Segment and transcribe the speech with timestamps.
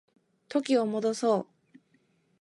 [0.49, 1.47] 時を戻そう